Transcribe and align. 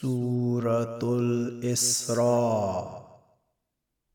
سورة 0.00 0.98
الإسراء. 1.02 2.86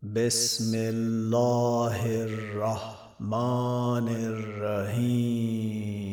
بسم 0.02 0.76
الله 0.76 2.24
الرحمن 2.24 4.08
الرحيم. 4.08 6.13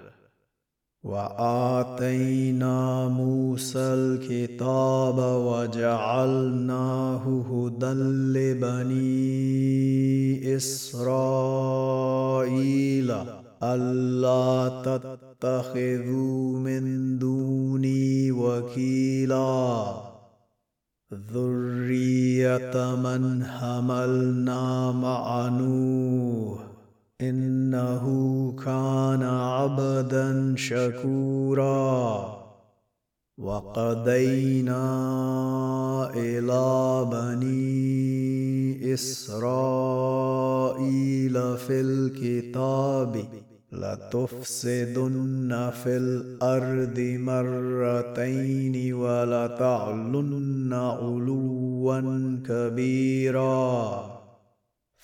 وآتينا 1.03 3.07
موسى 3.07 3.79
الكتاب 3.79 5.17
وجعلناه 5.17 7.43
هدى 7.51 7.93
لبني 8.35 9.11
إسرائيل. 10.55 13.13
ألا 13.63 14.81
تتخذوا 14.85 16.59
من 16.59 17.17
دوني 17.19 18.31
وكيلا. 18.31 19.93
ذرية 21.33 22.95
من 22.95 23.43
حملنا 23.43 24.91
مع 24.91 25.47
نوح. 25.47 26.70
إنه 27.21 28.05
كان 28.65 29.23
عبدا 29.23 30.53
شكورا. 30.57 32.41
وقضينا 33.37 34.81
إلى 36.15 37.05
بني 37.11 38.93
إسرائيل 38.93 41.57
في 41.57 41.81
الكتاب 41.81 43.25
لتفسدن 43.71 45.71
في 45.83 45.97
الأرض 45.97 46.99
مرتين 46.99 48.93
ولتعلن 48.93 50.73
علوا 50.73 52.01
كبيرا. 52.49 54.20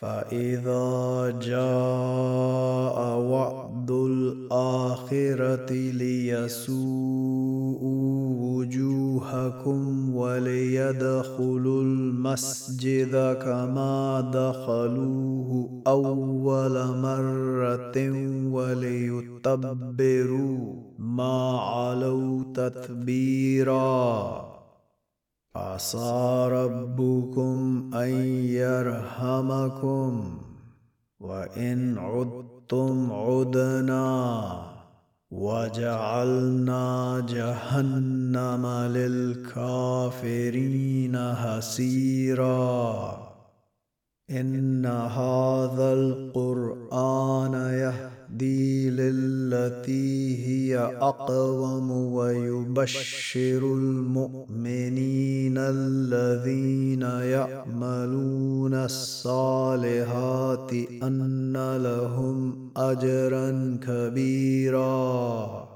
فإذا 0.00 1.38
جاء 1.42 3.18
وعد 3.18 3.90
الآخرة 3.90 5.72
ليسوءوا 5.72 6.76
وجوهكم 8.40 10.14
وليدخلوا 10.14 11.82
المسجد 11.82 13.38
كما 13.42 14.30
دخلوه 14.34 15.70
أول 15.86 17.00
مرة 17.00 17.96
وليتبروا 18.52 19.76
ما 20.98 21.58
علوا 21.60 22.44
تتبيراً 22.54 24.55
عسى 25.56 26.48
ربكم 26.52 27.90
أن 27.94 28.10
يرحمكم 28.60 30.38
وإن 31.20 31.98
عدتم 31.98 33.12
عدنا 33.12 34.62
وجعلنا 35.30 36.86
جهنم 37.28 38.66
للكافرين 38.96 40.36
هسيرا 41.16 42.86
إن 44.30 44.86
هذا 44.86 45.92
القرآن 45.92 47.54
يهدي 47.54 48.15
يهدي 48.36 48.90
للتي 48.90 50.46
هي 50.46 50.78
أقوم 51.00 51.90
ويبشر 51.90 53.58
المؤمنين 53.58 55.58
الذين 55.58 57.02
يعملون 57.02 58.74
الصالحات 58.74 60.72
أن 61.02 61.76
لهم 61.76 62.70
أجرا 62.76 63.78
كبيرا. 63.82 65.75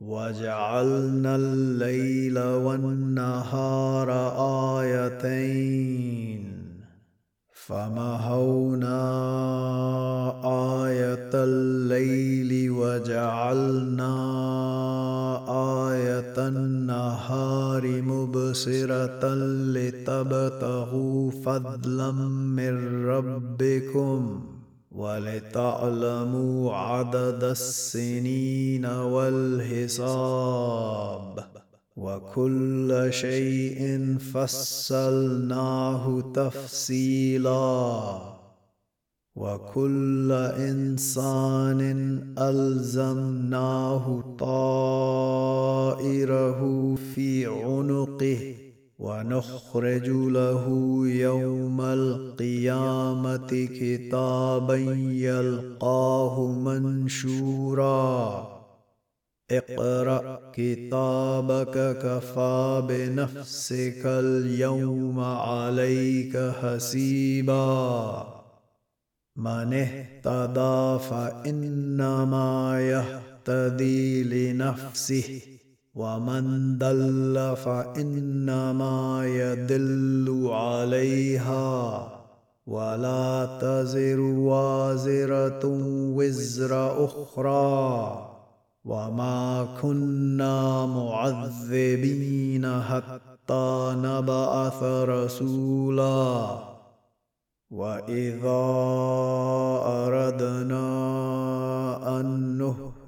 وجعلنا 0.00 1.36
الليل 1.36 2.38
والنهار 2.38 4.10
آيتين. 4.80 6.58
فمهونا 7.52 9.00
آية 10.86 11.30
الليل 11.34 12.70
وجعلنا 12.70 14.14
آية 15.90 16.48
النهار 16.48 18.02
مبصرة 18.02 19.34
لتبتغوا 19.74 21.30
فضلا 21.30 22.12
من 22.56 23.04
ربكم. 23.06 24.40
ولتعلموا 24.98 26.74
عدد 26.74 27.44
السنين 27.44 28.86
والحساب 28.86 30.28
وكل 31.96 33.06
شيء 33.10 34.16
فصلناه 34.34 36.20
تفصيلا 36.34 38.18
وكل 39.36 40.32
إنسان 40.56 41.80
ألزمناه 42.38 44.24
طائره 44.38 45.84
في 47.14 47.46
عنقه 47.46 48.67
ونخرج 48.98 50.08
له 50.08 50.66
يوم 51.06 51.80
القيامة 51.80 53.68
كتابا 53.80 54.76
يلقاه 54.76 56.46
منشورا. 56.46 58.48
اقرأ 59.50 60.50
كتابك 60.54 61.98
كفى 61.98 62.82
بنفسك 62.88 64.06
اليوم 64.06 65.20
عليك 65.20 66.36
حسيبا. 66.36 68.26
من 69.36 69.74
اهتدى 69.74 71.04
فإنما 71.10 72.80
يهتدي 72.80 74.24
لنفسه. 74.24 75.57
ومن 75.98 76.78
دل 76.78 77.56
فإنما 77.56 79.26
يدل 79.26 80.48
عليها 80.50 82.08
ولا 82.66 83.58
تزر 83.60 84.20
وازرة 84.20 85.60
وزر 86.14 87.04
أخرى 87.04 88.24
وما 88.84 89.68
كنا 89.82 90.86
معذبين 90.86 92.82
حتى 92.82 93.94
نبعث 93.98 94.82
رسولا 94.82 96.58
واذا 97.70 98.64
اردنا 99.86 100.88
ان 102.20 102.58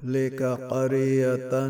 نهلك 0.03 0.43
قرية 0.43 1.67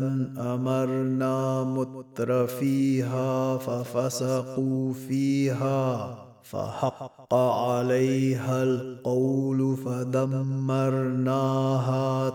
أمرنا 0.54 1.64
متر 1.64 2.46
فيها 2.46 3.56
ففسقوا 3.56 4.92
فيها 4.92 6.18
فحق 6.42 7.34
عليها 7.34 8.62
القول 8.62 9.76
فدمرناها 9.76 11.20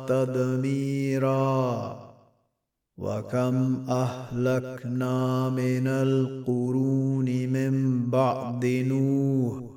تدميرا 0.05 1.97
وكم 2.97 3.85
أهلكنا 3.89 5.49
من 5.49 5.87
القرون 5.87 7.25
من 7.25 8.05
بعد 8.09 8.65
نوح 8.65 9.76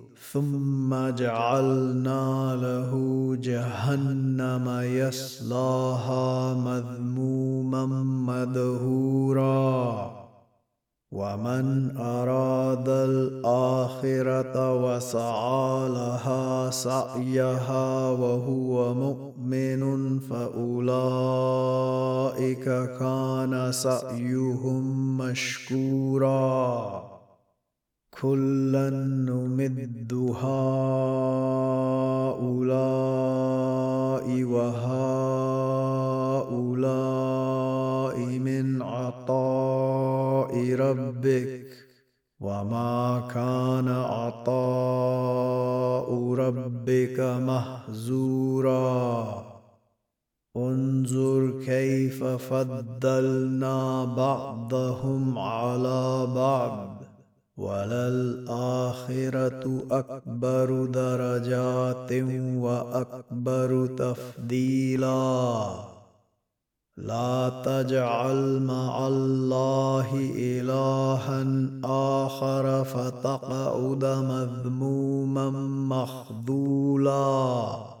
ثم 0.33 1.09
جعلنا 1.09 2.55
له 2.55 2.91
جهنم 3.41 4.79
يصلاها 4.83 6.53
مذموما 6.53 7.85
مدهورا. 8.27 10.11
ومن 11.11 11.97
أراد 11.97 12.89
الآخرة 12.89 14.85
وسعى 14.85 15.89
لها 15.89 16.69
سعيها 16.69 18.09
وهو 18.09 18.93
مؤمن 18.93 20.19
فأولئك 20.19 20.89
كان 22.99 23.71
سعيهم 23.71 25.17
مشكورا. 25.17 27.10
كلا 28.21 28.89
نمد 28.89 30.13
هؤلاء 30.13 30.53
وهؤلاء 34.43 34.97
من 38.39 38.81
عطاء 38.81 40.73
ربك 40.75 41.67
وما 42.39 43.29
كان 43.33 43.87
عطاء 43.87 44.49
ربك 46.33 47.19
مهزورا. 47.19 48.81
انظر 50.57 51.61
كيف 51.65 52.23
فضلنا 52.23 54.05
بعضهم 54.05 55.37
على 55.37 56.27
بعض. 56.35 57.00
وللآخرة 57.61 59.63
أكبر 59.91 60.85
درجات 60.85 62.11
وأكبر 62.57 63.87
تفضيلا. 63.97 65.73
لا 66.97 67.49
تجعل 67.65 68.61
مع 68.61 69.07
الله 69.07 70.31
إلها 70.35 71.45
آخر 72.25 72.83
فتقعد 72.83 74.05
مذموما 74.05 75.49
مخذولا. 75.95 78.00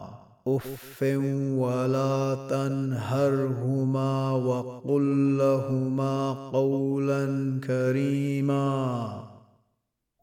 اف 0.47 1.03
ولا 1.57 2.37
تنهرهما 2.49 4.31
وقل 4.31 5.37
لهما 5.37 6.33
قولا 6.51 7.25
كريما 7.63 9.31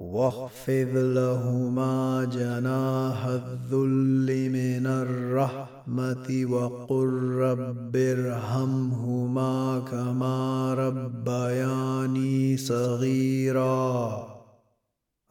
واخفض 0.00 0.92
لهما 0.94 2.25
جناح 2.32 3.26
الذل 3.26 4.50
من 4.50 4.87
الرحمه 4.87 6.46
وقل 6.50 7.08
رب 7.34 7.96
ارحمهما 7.96 9.78
كما 9.90 10.75
ربياني 10.75 12.56
صغيرا 12.56 14.38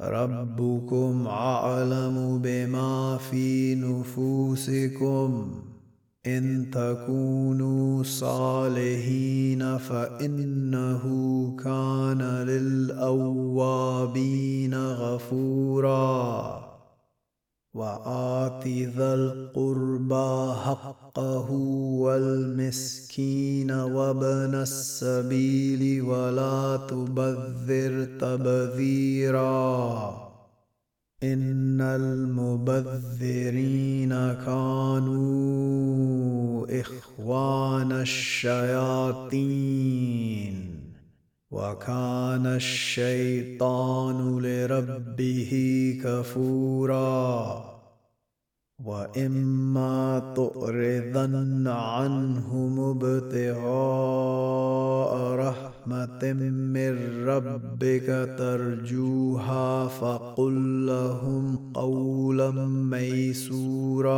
ربكم 0.01 1.27
أعلم 1.27 2.39
بما 2.43 3.17
في 3.17 3.75
نفوسكم. 3.75 5.51
إن 6.25 6.71
تكونوا 6.71 8.03
صالحين 8.03 9.77
فإنه 9.77 11.03
كان 11.63 12.21
للأوابين 12.21 14.75
غفورا. 14.75 16.76
وآت 17.77 18.67
ذا 18.67 19.13
القربى 19.13 20.53
حقه 20.65 21.51
والمسكين 22.01 23.71
وابن 23.71 24.55
السبيل 24.55 26.01
ولا 26.01 26.79
تبذر 26.89 28.07
تبذيرا. 28.19 30.27
إن 31.23 31.81
المبذرين 31.81 34.09
كانوا 34.45 35.87
إخوان 36.81 37.91
الشياطين. 37.91 39.17
وكان 41.51 42.45
الشيطان 42.45 44.39
لربه 44.39 45.51
كفورا. 46.03 47.63
وإما 48.85 50.33
تعرضن 50.35 51.67
عنهم 51.67 52.79
ابتغاء 52.79 54.37
رحمة 55.35 56.33
من 56.73 57.25
ربك 57.27 58.35
ترجوها 58.37 59.87
فقل 59.87 60.85
لهم 60.85 61.73
قولا 61.73 62.51
ميسورا. 62.91 64.17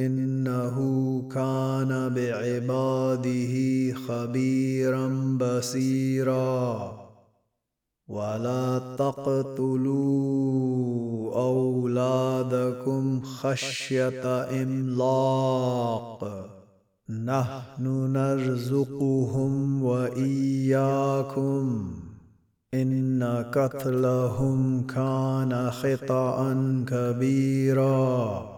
إنه 0.00 0.76
كان 1.34 2.14
بعباده 2.14 3.54
خبيرا 4.08 5.38
بصيرا. 5.40 6.92
ولا 8.08 8.96
تقتلوا 8.98 10.38
أولادكم 11.34 13.20
خشية 13.20 14.62
إملاق. 14.62 16.48
نحن 17.24 18.12
نرزقهم 18.12 19.82
وإياكم. 19.82 21.90
إن 22.74 23.44
قتلهم 23.54 24.86
كان 24.86 25.70
خطا 25.70 26.54
كبيرا. 26.88 28.57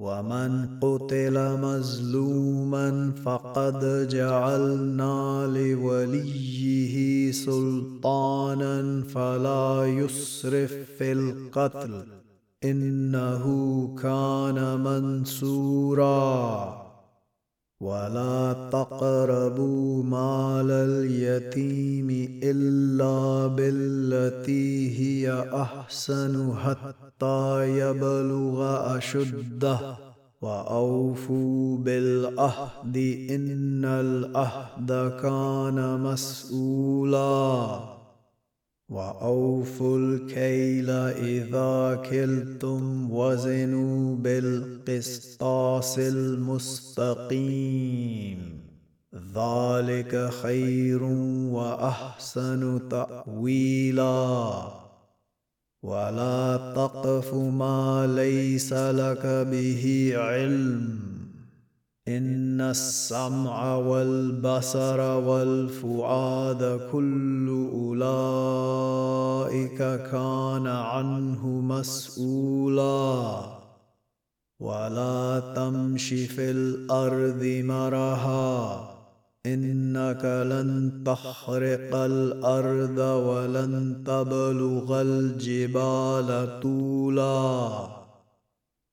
ومن 0.00 0.80
قتل 0.80 1.36
مظلوما 1.60 3.12
فقد 3.24 4.08
جعلنا 4.08 5.46
لوليه 5.46 7.32
سلطانا 7.32 9.02
فلا 9.02 9.84
يسرف 9.86 10.72
في 10.98 11.12
القتل 11.12 12.06
انه 12.64 13.44
كان 14.02 14.80
منصورا 14.80 16.10
ولا 17.80 18.68
تقربوا 18.72 20.02
مال 20.02 20.70
اليتيم 20.70 22.40
إلا 22.42 23.46
بالتي 23.46 24.98
هي 25.00 25.44
أحسن 25.54 26.54
حتى 26.56 27.78
يبلغ 27.78 28.96
أشده. 28.96 29.78
وأوفوا 30.42 31.78
بالعهد 31.78 32.96
إن 33.30 33.84
العهد 33.84 35.20
كان 35.22 36.00
مسؤولا. 36.00 37.99
وأوفوا 38.90 39.98
الكيل 39.98 40.90
إذا 40.90 42.02
كلتم 42.10 43.10
وزنوا 43.12 44.16
بالقسطاس 44.16 45.98
المستقيم. 45.98 47.40
ذلك 49.14 50.30
خير 50.42 51.02
وأحسن 51.52 52.88
تأويلا. 52.88 54.62
ولا 55.82 56.72
تقف 56.76 57.34
ما 57.34 58.12
ليس 58.16 58.72
لك 58.72 59.26
به 59.26 60.12
علم. 60.16 61.19
إن 62.16 62.60
السمع 62.60 63.76
والبصر 63.76 65.00
والفؤاد 65.00 66.80
كل 66.92 67.68
أولئك 67.72 69.78
كان 70.10 70.66
عنه 70.66 71.48
مسؤولا. 71.48 73.40
ولا 74.60 75.42
تمش 75.56 76.08
في 76.08 76.50
الأرض 76.50 77.62
مرها 77.64 78.90
إنك 79.46 80.24
لن 80.24 81.02
تخرق 81.06 81.94
الأرض 81.94 82.98
ولن 82.98 84.04
تبلغ 84.06 85.00
الجبال 85.00 86.60
طولا. 86.60 87.99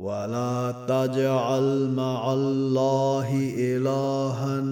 ولا 0.00 0.72
تجعل 0.88 1.92
مع 1.92 2.32
الله 2.32 3.52
الها 3.58 4.64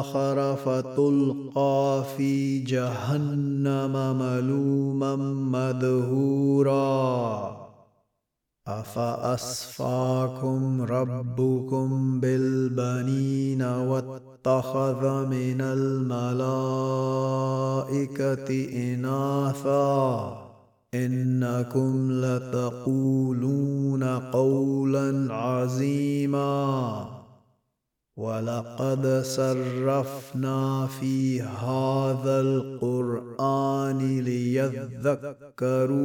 آخر 0.00 0.56
فتلقى 0.56 2.04
في 2.16 2.58
جهنم 2.58 4.18
ملوما 4.18 5.16
مدهورا. 5.56 6.80
أفأسفاكم 8.68 10.62
ربكم 10.82 12.20
بالبنين 12.20 13.62
واتخذ 13.62 15.26
من 15.26 15.60
الملائكة 15.60 16.08
اناثا؟ 18.92 20.49
إنكم 20.94 22.12
لتقولون 22.12 24.04
قولا 24.04 25.34
عظيما. 25.34 27.06
ولقد 28.16 29.22
صرفنا 29.24 30.86
في 30.86 31.42
هذا 31.42 32.40
القرآن 32.40 34.20
ليذكروا 34.20 35.96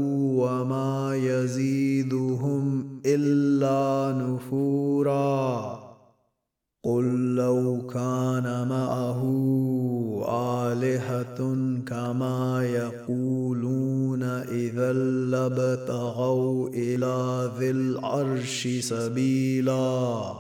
وما 0.46 1.16
يزيدهم 1.16 2.88
إلا 3.06 4.18
نفورا. 4.18 5.80
قل 6.84 7.36
لو 7.36 7.88
كان 7.88 8.68
معه 8.68 9.22
آلهة 10.30 11.56
كما 11.86 12.64
يقولون 12.64 13.45
إذا 14.76 14.94
لابتغوا 15.32 16.70
إلى 16.70 17.52
ذي 17.60 17.72
العرش 17.72 18.68
سبيلا. 18.68 20.34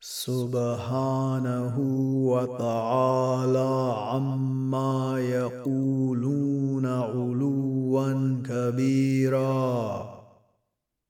سبحانه 0.00 1.78
وتعالى 2.26 3.94
عما 3.96 5.20
يقولون 5.20 6.86
علوا 6.86 8.42
كبيرا. 8.42 10.02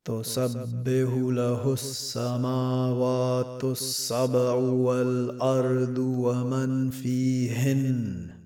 تسبح 0.05 1.11
له 1.17 1.73
السماوات 1.73 3.65
السبع 3.65 4.53
والأرض 4.55 5.99
ومن 5.99 6.91
فيهن. 6.91 8.42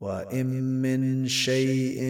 وان 0.00 0.46
من 0.82 1.28
شيء 1.28 2.00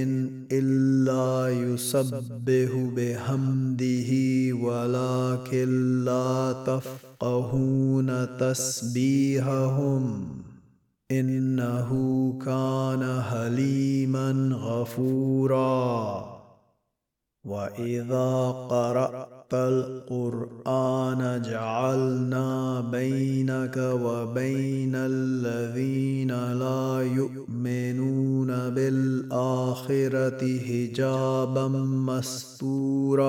الا 0.53 1.49
يسبح 1.49 2.71
بحمده 2.97 4.11
ولكن 4.53 6.05
لا 6.05 6.65
تفقهون 6.67 8.37
تسبيحهم 8.39 10.29
انه 11.11 11.91
كان 12.45 13.23
حليما 13.23 14.51
غفورا 14.53 16.38
واذا 17.45 18.51
قرات 18.71 19.55
القران 19.55 21.43
جعلنا 21.43 22.81
بينك 22.81 23.77
وبين 23.77 24.93
الذين 24.95 26.53
لا 26.53 27.03
يؤمنون 27.17 28.47
بالاخره 28.71 30.59
حجابا 30.59 31.69
مستورا 32.09 33.29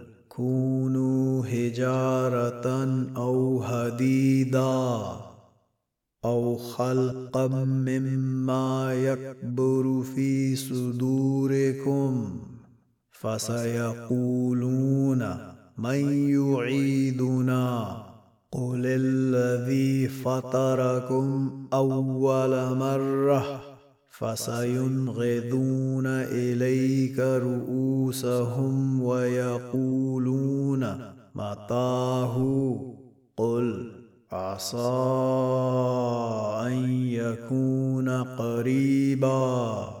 كونوا 0.41 1.45
حجارة 1.45 2.67
أو 3.17 3.63
هديدا 3.63 5.01
أو 6.25 6.55
خلقا 6.55 7.47
مما 7.65 8.93
يكبر 8.93 10.01
في 10.15 10.55
صدوركم 10.55 12.39
فسيقولون 13.11 14.57
من 15.77 16.29
يعيدنا 16.29 17.97
قل 18.51 18.81
الذي 18.85 20.07
فطركم 20.07 21.51
أول 21.73 22.77
مرة 22.77 23.70
فسينغضون 24.21 26.05
إليك 26.07 27.19
رؤوسهم 27.19 29.01
ويقولون 29.03 30.79
متاه؟ 31.35 32.35
قل 33.37 33.91
عسى 34.31 34.77
أن 36.67 36.73
يكون 37.09 38.09
قريبا. 38.23 40.00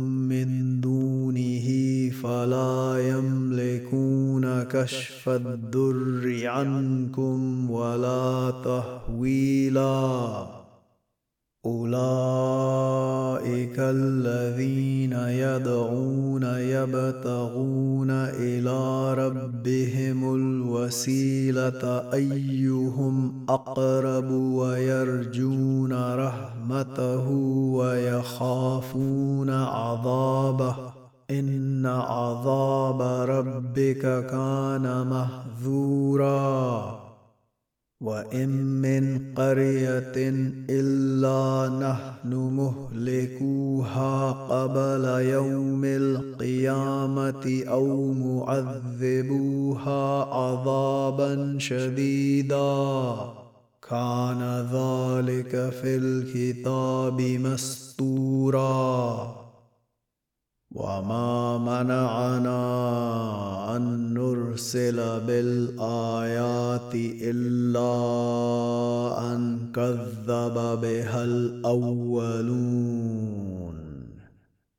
كشف 4.63 5.29
الدر 5.29 6.41
عنكم 6.45 7.71
ولا 7.71 8.53
تحويلا 8.65 10.47
أولئك 11.65 13.11
الذين 13.77 15.13
يدعون 15.13 16.43
يبتغون 16.43 18.11
إلى 18.11 19.13
ربهم 19.13 20.35
الوسيلة. 20.35 22.11
أيهم 22.13 23.45
أقرب 23.49 24.31
ويرجون 24.31 25.93
رحمته 25.93 27.29
ويخافون 27.77 29.49
عذابه؟ 29.49 31.00
إن 31.39 31.85
عذاب 31.85 33.01
ربك 33.29 34.27
كان 34.29 35.07
محذورا. 35.07 37.01
وإن 38.01 38.49
من 38.81 39.33
قرية 39.35 40.13
إلا 40.69 41.69
نحن 41.79 42.33
مهلكوها 42.33 44.31
قبل 44.31 45.05
يوم 45.05 45.85
القيامة 45.85 47.63
أو 47.67 48.13
معذبوها 48.13 50.23
عذابا 50.23 51.55
شديدا. 51.57 53.15
كان 53.89 54.67
ذلك 54.73 55.51
في 55.51 55.97
الكتاب 55.97 57.21
مستورا. 57.21 59.40
وما 60.71 61.57
منعنا 61.57 62.61
ان 63.75 64.13
نرسل 64.13 65.19
بالايات 65.27 66.95
الا 67.21 67.93
ان 69.33 69.57
كذب 69.75 70.53
بها 70.81 71.23
الاولون 71.23 72.61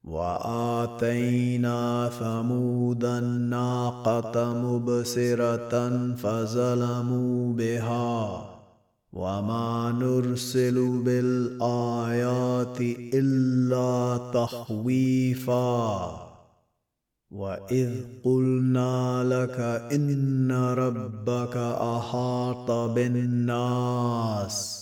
واتينا 0.05 2.11
ثمود 2.21 3.05
الناقه 3.05 4.55
مبصره 4.55 6.15
فظلموا 6.17 7.53
بها 7.53 8.52
وما 9.13 9.93
نرسل 10.01 11.03
بالايات 11.05 12.81
الا 13.15 14.31
تخويفا 14.35 15.93
واذ 17.31 17.91
قلنا 18.25 19.25
لك 19.25 19.61
ان 19.93 20.53
ربك 20.53 21.57
احاط 21.57 22.71
بالناس 22.71 24.82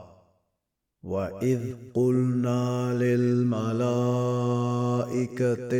واذ 1.03 1.59
قلنا 1.93 2.93
للملائكه 2.93 4.21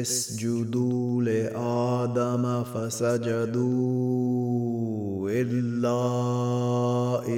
اسجدوا 0.01 1.23
لادم 1.23 2.63
فسجدوا 2.63 4.01
الا 5.29 6.01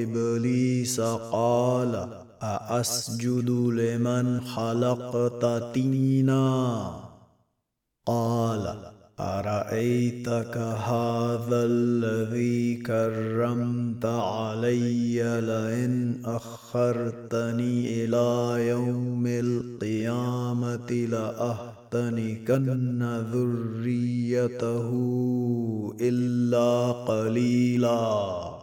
ابليس 0.04 1.02
قال 1.32 2.24
ااسجد 2.42 3.50
لمن 3.50 4.42
خلقت 4.42 5.46
طينا 5.74 7.00
قال 8.06 8.93
أرأيتك 9.20 10.58
هذا 10.58 11.66
الذي 11.66 12.76
كرمت 12.76 14.06
علي 14.06 15.42
لئن 15.42 16.22
أخرتني 16.26 18.06
إلى 18.06 18.68
يوم 18.70 19.28
القيامة 19.28 20.92
لأهتنكن 20.92 22.64
ذريته 23.34 24.90
إلا 26.02 26.92
قليلا. 26.92 28.63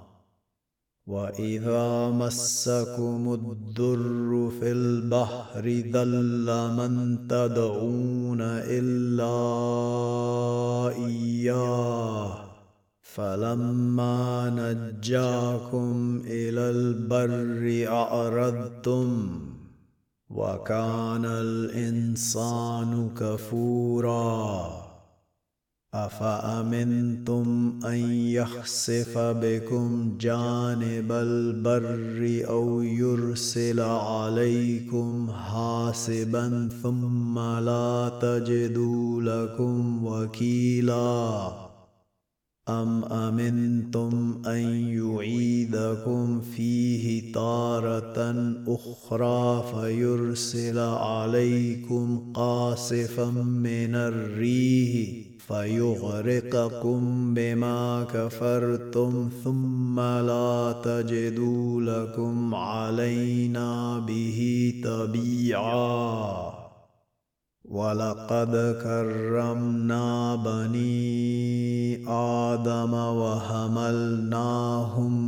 واذا 1.11 2.09
مسكم 2.09 3.33
الضر 3.33 4.51
في 4.59 4.71
البحر 4.71 5.67
ذل 5.93 6.47
من 6.77 7.17
تدعون 7.27 8.41
الا 8.41 9.35
اياه 11.05 12.33
فلما 13.01 14.49
نجاكم 14.49 16.21
إلى 16.25 16.61
البر 16.61 17.91
اعرضتم 17.91 19.39
وكان 20.29 21.25
الانسان 21.25 23.09
كفورا 23.17 24.90
أفأمنتم 25.93 27.79
أن 27.85 28.11
يخسف 28.13 29.17
بكم 29.17 30.17
جانب 30.19 31.11
البر 31.11 32.45
أو 32.49 32.81
يرسل 32.81 33.79
عليكم 33.79 35.31
حاسبا 35.31 36.69
ثم 36.83 37.39
لا 37.39 38.11
تجدوا 38.21 39.21
لكم 39.21 40.05
وكيلا 40.05 41.51
أم 42.69 43.03
أمنتم 43.03 44.41
أن 44.47 44.61
يعيدكم 44.97 46.41
فيه 46.41 47.33
تارة 47.33 48.35
أخرى 48.67 49.65
فيرسل 49.73 50.79
عليكم 50.79 52.31
قاصفا 52.33 53.31
من 53.41 53.95
الريح 53.95 55.30
فيغرقكم 55.51 57.33
بما 57.33 58.07
كفرتم 58.13 59.29
ثم 59.43 59.99
لا 59.99 60.75
تجدوا 60.83 61.81
لكم 61.81 62.55
علينا 62.55 63.99
به 63.99 64.73
تبيعا. 64.83 66.51
ولقد 67.65 68.79
كرمنا 68.83 70.35
بني 70.35 72.07
آدم 72.07 72.93
وحملناهم 72.93 74.33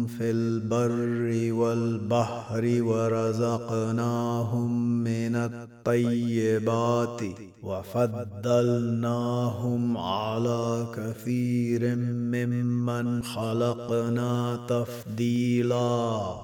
في 0.08 0.32
البر 0.32 1.54
والبحر 1.54 2.84
ورزقناهم 2.84 4.72
من 5.04 5.36
الطيبات. 5.36 7.22
وفضلناهم 7.64 9.98
على 9.98 10.88
كثير 10.96 11.96
ممن 11.96 13.24
خلقنا 13.24 14.66
تفضيلا. 14.70 16.36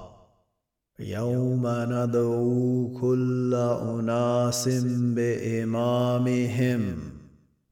يوم 1.00 1.62
ندعو 1.66 2.98
كل 3.00 3.54
أناس 3.82 4.68
بإمامهم. 5.16 6.84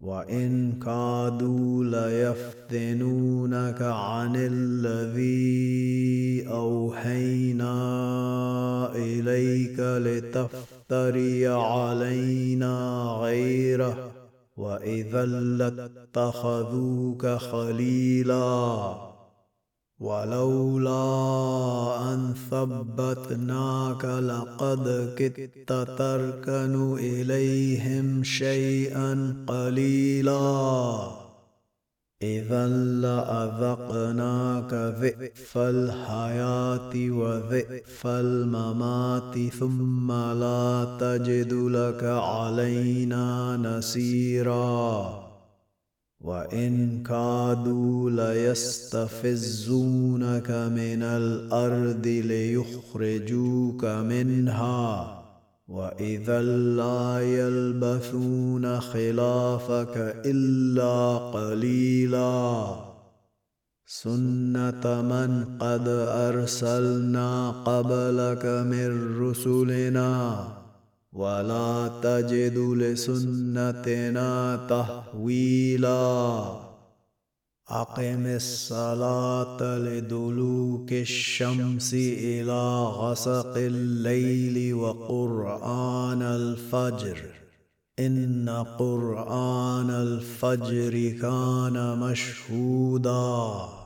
وان 0.00 0.72
كادوا 0.78 1.84
ليفتنونك 1.84 3.82
عن 3.82 4.36
الذي 4.36 5.56
اوحينا 6.48 7.76
اليك 8.96 9.80
لتفتري 9.80 11.48
علينا 11.48 13.02
غيره 13.20 14.10
واذا 14.56 15.26
لاتخذوك 16.16 17.26
خليلا 17.26 19.15
ولولا 20.00 20.94
أن 22.12 22.34
ثبتناك 22.50 24.04
لقد 24.04 25.14
كدت 25.16 25.72
تركن 25.98 26.98
إليهم 26.98 28.24
شيئا 28.24 29.36
قليلا. 29.46 31.26
إذا 32.22 32.68
لأذقناك 33.02 34.74
ذئف 34.74 35.58
الحياة 35.58 37.10
وذئف 37.10 38.06
الممات 38.06 39.38
ثم 39.52 40.12
لا 40.12 40.96
تجد 41.00 41.52
لك 41.52 42.04
علينا 42.04 43.56
نصيرا 43.56 45.25
وإن 46.20 47.02
كادوا 47.02 48.10
ليستفزونك 48.10 50.50
من 50.50 51.02
الأرض 51.02 52.06
ليخرجوك 52.06 53.84
منها. 53.84 55.12
وإذا 55.68 56.42
لا 56.42 57.20
يلبثون 57.20 58.80
خلافك 58.80 60.22
إلا 60.26 61.16
قليلا. 61.16 62.76
سنة 63.86 65.02
من 65.02 65.58
قد 65.58 65.88
أرسلنا 66.08 67.50
قبلك 67.50 68.46
من 68.46 69.20
رسلنا. 69.20 70.48
ولا 71.16 71.90
تجد 72.02 72.58
لسنتنا 72.58 74.56
تحويلا 74.70 76.56
أقم 77.68 78.26
الصلاة 78.26 79.78
لدلوك 79.78 80.92
الشمس 80.92 81.94
إلى 81.94 82.82
غسق 82.84 83.56
الليل 83.56 84.74
وقرآن 84.74 86.22
الفجر 86.22 87.18
إن 87.98 88.64
قرآن 88.78 89.90
الفجر 89.90 91.18
كان 91.20 91.98
مشهودا 91.98 93.85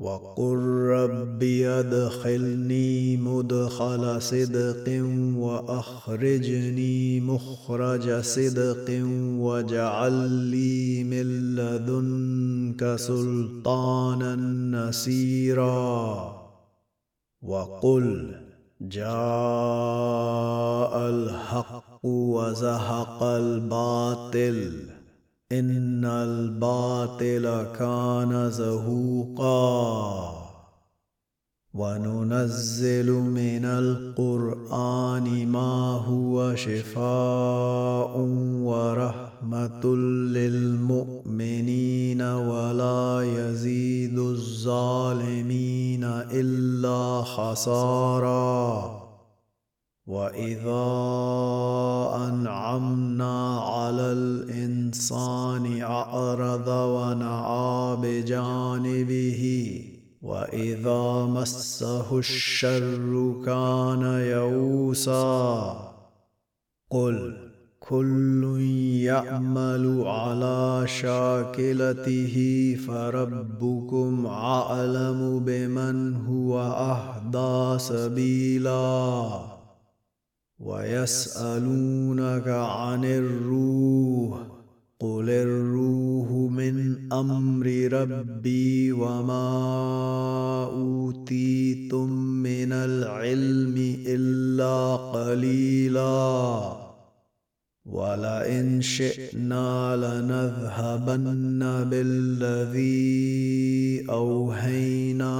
وقل 0.00 0.58
رب 0.88 1.42
أدخلني 1.42 3.16
مدخل 3.16 4.22
صدق 4.22 5.02
وأخرجني 5.36 7.20
مخرج 7.20 8.20
صدق 8.20 9.02
واجعل 9.38 10.12
لي 10.30 11.04
من 11.04 11.54
لدنك 11.56 12.96
سلطانا 12.96 14.36
نصيرا 14.88 16.40
وقل 17.42 18.34
جاء 18.80 19.10
الحق 21.08 22.06
وزهق 22.06 23.22
الباطل. 23.22 24.99
إن 25.52 26.04
الباطل 26.04 27.66
كان 27.78 28.50
زهوقا. 28.50 30.40
وننزل 31.74 33.12
من 33.12 33.64
القرآن 33.64 35.48
ما 35.48 36.02
هو 36.06 36.54
شفاء 36.54 38.18
ورحمة 38.62 39.96
للمؤمنين 40.34 42.22
ولا 42.22 43.22
يزيد 43.22 44.18
الظالمين 44.18 46.04
إلا 46.04 47.22
خسارا. 47.22 48.99
واذا 50.10 50.86
انعمنا 52.28 53.60
على 53.60 54.12
الانسان 54.12 55.82
اعرض 55.82 56.68
ونعى 56.68 57.96
بجانبه 58.02 59.42
واذا 60.22 61.26
مسه 61.26 62.18
الشر 62.18 63.42
كان 63.46 64.02
يئوسا 64.02 65.76
قل 66.90 67.36
كل 67.80 68.60
يعمل 69.04 70.02
على 70.06 70.82
شاكلته 70.86 72.36
فربكم 72.86 74.26
اعلم 74.26 75.42
بمن 75.46 76.16
هو 76.16 76.60
اهدى 76.60 77.78
سبيلا 77.78 79.59
ويسألونك 80.60 82.48
عن 82.48 83.04
الروح 83.04 84.40
قل 85.00 85.30
الروح 85.30 86.52
من 86.52 87.12
أمر 87.12 87.66
ربي 87.92 88.92
وما 88.92 90.64
أوتيتم 90.64 92.12
من 92.42 92.72
العلم 92.72 93.96
إلا 94.06 94.96
قليلا. 94.96 96.72
ولئن 97.86 98.82
شئنا 98.82 99.96
لنذهبن 99.96 101.88
بالذي 101.90 103.30
اوحينا 104.10 105.34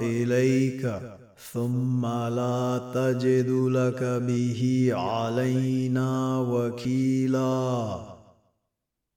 إليك. 0.00 1.13
ثم 1.54 2.06
لا 2.06 2.90
تجد 2.94 3.50
لك 3.50 4.02
به 4.02 4.90
علينا 4.92 6.38
وكيلا 6.40 8.00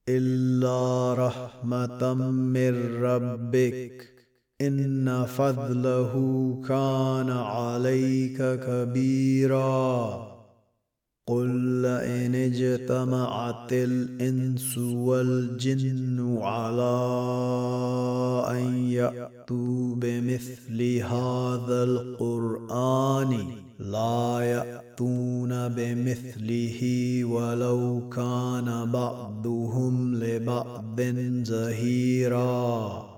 إلا 0.08 1.14
رحمة 1.14 2.14
من 2.14 3.02
ربك. 3.02 4.08
إن 4.60 5.24
فضله 5.26 6.14
كان 6.68 7.30
عليك 7.30 8.60
كبيرا. 8.66 10.37
قل 11.28 11.82
لئن 11.82 12.34
اجتمعت 12.34 13.72
الانس 13.72 14.78
والجن 14.78 16.38
على 16.42 16.96
ان 18.50 18.74
ياتوا 18.74 19.94
بمثل 19.94 20.82
هذا 20.98 21.84
القران 21.84 23.46
لا 23.78 24.40
ياتون 24.40 25.68
بمثله 25.68 26.80
ولو 27.24 28.08
كان 28.08 28.90
بعضهم 28.92 30.14
لبعض 30.14 31.00
زهيرا 31.42 33.17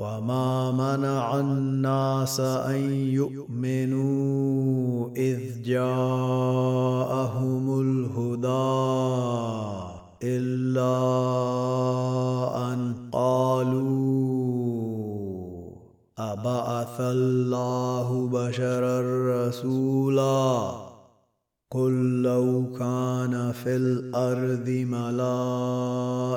وما 0.00 0.72
منع 0.72 1.40
الناس 1.40 2.40
ان 2.40 2.80
يؤمنوا 3.20 5.10
اذ 5.16 5.62
جاءهم 5.62 7.00
الهدى 7.80 8.80
الا 10.22 10.96
ان 12.72 12.94
قالوا 13.12 13.90
ابعث 16.18 17.00
الله 17.00 18.28
بشرا 18.32 19.00
رسولا 19.48 20.72
قل 21.70 22.22
لو 22.22 22.72
كان 22.78 23.52
في 23.52 23.76
الأرض 23.76 24.68
ملائكه 24.96 26.34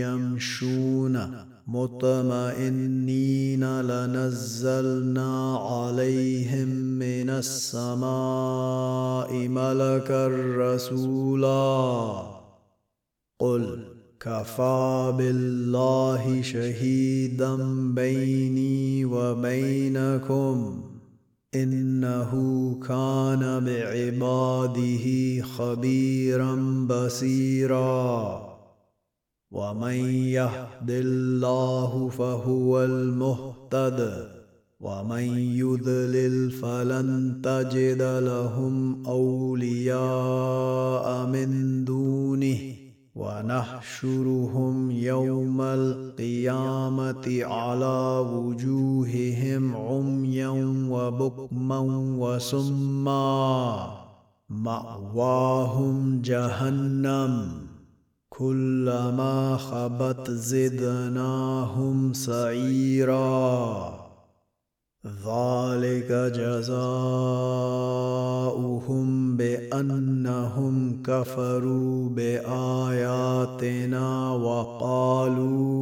يمشون 0.00 1.55
مطمئنين 1.68 3.80
لنزلنا 3.80 5.56
عليهم 5.56 6.68
من 6.68 7.30
السماء 7.30 9.48
ملكا 9.48 10.28
رسولا. 10.58 12.22
قل 13.38 13.84
كفى 14.20 15.14
بالله 15.18 16.42
شهيدا 16.42 17.56
بيني 17.94 19.04
وبينكم. 19.04 20.84
إنه 21.54 22.32
كان 22.88 23.64
بعباده 23.64 25.42
خبيرا 25.42 26.86
بصيرا. 26.90 28.55
ومن 29.50 29.98
يهد 30.34 30.90
الله 30.90 32.08
فهو 32.08 32.84
المهتد 32.84 34.28
ومن 34.80 35.38
يضلل 35.38 36.50
فلن 36.50 37.40
تجد 37.42 38.02
لهم 38.02 39.06
أولياء 39.06 39.96
من 41.26 41.84
دونه 41.84 42.58
ونحشرهم 43.14 44.90
يوم 44.90 45.60
القيامة 45.60 47.44
على 47.44 48.26
وجوههم 48.32 49.76
عميا 49.76 50.50
وبكما 50.90 51.78
وسما 52.18 53.86
مأواهم 54.50 56.22
جهنم. 56.22 57.66
كلما 58.38 59.56
خبت 59.56 60.30
زدناهم 60.30 62.12
سعيرا. 62.12 64.06
ذلك 65.06 66.12
جزاؤهم 66.36 66.96
بأنهم 69.36 71.02
كفروا 71.02 72.08
بآياتنا 72.08 73.50
وقالوا 74.32 75.76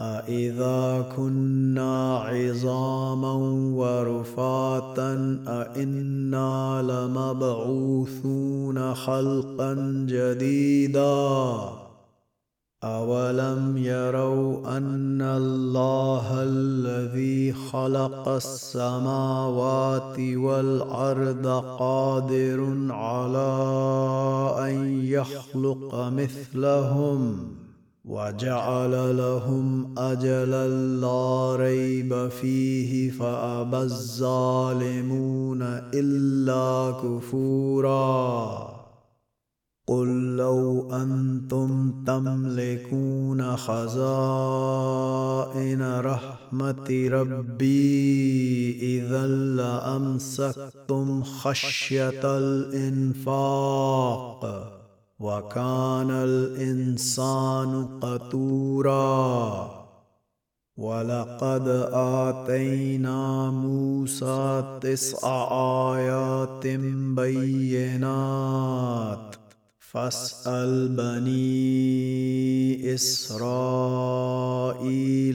أإذا 0.00 1.10
كنا 1.16 2.18
عظاما 2.18 3.32
ورفاتا 3.74 5.38
أإنا 5.46 6.82
لمبعوثون 6.82 8.38
خلقا 8.94 9.74
جديدا 10.08 11.58
أولم 12.84 13.76
يروا 13.76 14.76
أن 14.76 15.22
الله 15.22 16.42
الذي 16.42 17.52
خلق 17.52 18.28
السماوات 18.28 20.20
والأرض 20.20 21.46
قادر 21.78 22.74
على 22.90 23.54
أن 24.58 25.02
يخلق 25.02 25.94
مثلهم 25.94 27.38
ۖ 27.54 27.57
وجعل 28.08 29.16
لهم 29.16 29.98
اجلا 29.98 30.68
لا 31.00 31.56
ريب 31.56 32.28
فيه 32.28 33.10
فأبى 33.10 33.76
الظالمون 33.76 35.62
إلا 35.94 36.90
كفورا. 37.02 38.68
قل 39.86 40.36
لو 40.36 40.92
أنتم 40.92 42.04
تملكون 42.06 43.56
خزائن 43.56 44.00
رحمة 46.00 47.08
ربي 47.12 48.78
إذا 48.82 49.26
لأمسكتم 49.26 51.22
خشية 51.22 52.38
الإنفاق. 52.38 53.58
وكان 55.20 56.10
الإنسان 56.10 58.00
قتورا. 58.00 59.70
ولقد 60.76 61.68
آتينا 61.92 63.50
موسى 63.50 64.78
تسع 64.80 65.48
آيات 65.94 66.66
بينات. 67.16 68.68
فاسأل 69.92 70.88
بني 70.88 71.34
إسرائيل 72.94 73.40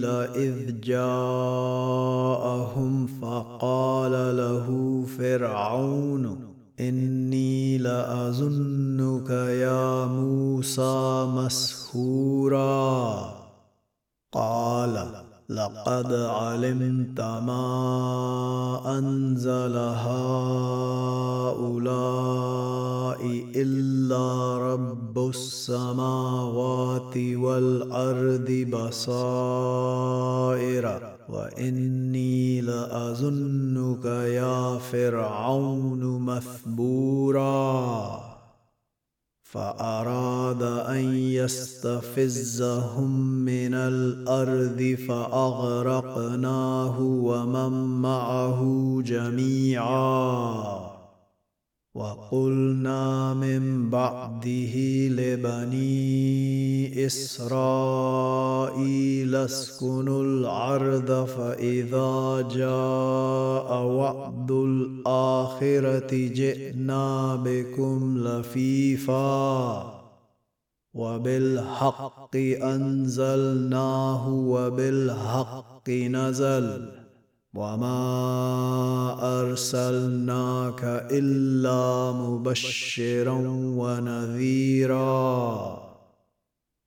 إذ 0.06 0.82
جاءهم 0.82 1.48
فقال 3.22 4.38
له 4.38 4.68
فرعون 5.18 6.54
إني 6.80 7.78
لاظنك 9.24 9.30
يا 9.50 10.06
موسى 10.06 11.26
مسحورا. 11.36 12.64
قال 14.32 15.24
لقد 15.50 16.14
علمت 16.14 17.22
ما 17.22 18.82
أنزل 18.98 19.78
هؤلاء 19.78 20.34
إلا 23.56 24.58
رب 24.58 25.30
السماوات 25.30 27.18
والأرض 27.18 28.66
بصائر 28.74 30.04
وإني 31.30 32.62
لأظنك 32.62 34.06
يا 34.06 34.78
فرعون 34.78 36.22
مثبورا. 36.26 37.54
فأراد 39.54 40.64
أن 40.64 41.14
يستفزهم 41.14 43.10
من 43.46 43.74
الأرض 43.74 44.98
فأغرقناه 45.08 47.00
ومن 47.00 48.02
معه 48.02 48.62
جميعا. 49.06 50.93
وقلنا 51.96 53.34
من 53.34 53.90
بعده 53.90 54.76
لبني 55.08 57.06
إسرائيل 57.06 58.56
اسكنوا 59.36 60.24
الأرض 60.24 61.26
فإذا 61.26 62.48
جاء 62.52 63.84
وعد 63.86 64.52
الآخرة 64.52 66.12
جئنا 66.12 67.36
بكم 67.36 68.18
لفيفا 68.18 69.94
وبالحق 70.94 72.36
أنزلناه 72.62 74.30
وبالحق 74.30 75.90
نزل 75.90 77.03
وما 77.54 79.42
ارسلناك 79.42 80.84
الا 81.12 82.12
مبشرا 82.12 83.38
ونذيرا 83.78 85.14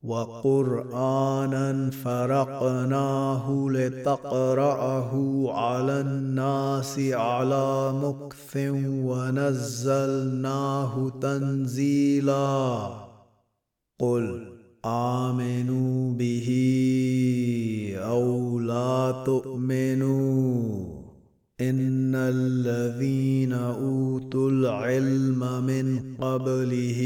وقرانا 0.03 1.91
فرقناه 1.91 3.67
لتقراه 3.71 5.13
على 5.49 6.01
الناس 6.01 6.99
على 6.99 7.93
مكث 7.93 8.57
ونزلناه 9.07 11.11
تنزيلا 11.21 12.91
قل 13.99 14.56
آمنوا 14.87 16.13
به 16.13 16.49
أو 17.97 18.61
لا 18.61 19.23
تؤمنوا 19.27 20.85
إن 21.61 22.15
الذين 22.15 23.53
أوتوا 23.53 24.51
العلم 24.51 25.65
من 25.67 26.15
قبله 26.21 27.01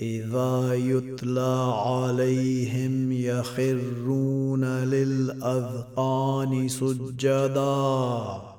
إذا 0.00 0.74
يتلى 0.74 1.72
عليهم 1.86 3.12
يخرون 3.12 4.64
للأذقان 4.64 6.68
سجدا 6.68 8.51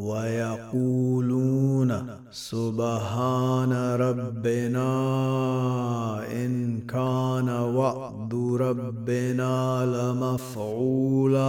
ويقولون 0.00 1.90
سبحان 2.30 3.72
ربنا 3.94 4.92
إن 6.32 6.80
كان 6.80 7.48
وعد 7.48 8.34
ربنا 8.60 9.86
لمفعولا. 9.86 11.40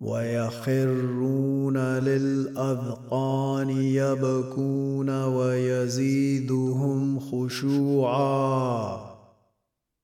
ويخرون 0.00 1.76
للأذقان 1.76 3.70
يبكون 3.70 5.24
ويزيدهم 5.24 7.20
خشوعا. 7.20 8.96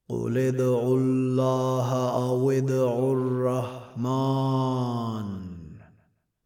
قل 0.08 0.38
ادعوا 0.38 0.96
الله 0.96 1.92
أو 2.08 2.50
ادعوا 2.50 3.14
الرحمن. 3.14 4.95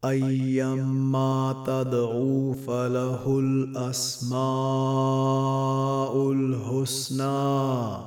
ايما 0.05 1.63
تدعوا 1.67 2.53
فله 2.53 3.39
الأسماء 3.39 4.41
الحسنى 6.31 7.97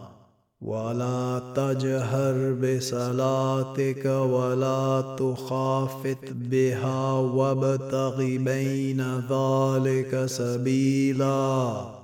ولا 0.62 1.42
تجهر 1.54 2.52
بصلاتك 2.62 4.06
ولا 4.06 5.16
تخافت 5.18 6.32
بها 6.32 7.12
وابتغ 7.12 8.16
بين 8.18 9.00
ذلك 9.30 10.26
سبيلا. 10.26 12.03